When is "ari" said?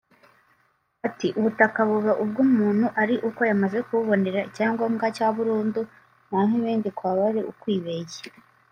3.01-3.15, 7.29-7.41